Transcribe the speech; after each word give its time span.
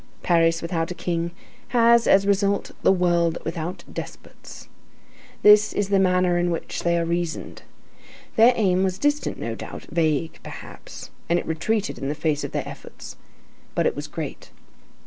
Paris 0.23 0.63
without 0.63 0.89
a 0.89 0.95
king 0.95 1.29
has 1.67 2.07
as 2.07 2.25
result 2.25 2.71
the 2.81 2.91
world 2.91 3.37
without 3.45 3.83
despots. 3.93 4.67
This 5.43 5.73
is 5.73 5.89
the 5.89 5.99
manner 5.99 6.39
in 6.39 6.49
which 6.49 6.81
they 6.81 6.99
reasoned. 7.03 7.61
Their 8.35 8.53
aim 8.55 8.83
was 8.83 8.97
distant 8.97 9.37
no 9.39 9.53
doubt, 9.53 9.83
vague 9.91 10.39
perhaps, 10.41 11.11
and 11.29 11.37
it 11.37 11.45
retreated 11.45 11.99
in 11.99 12.09
the 12.09 12.15
face 12.15 12.43
of 12.43 12.51
their 12.51 12.67
efforts; 12.67 13.15
but 13.75 13.85
it 13.85 13.95
was 13.95 14.07
great. 14.07 14.49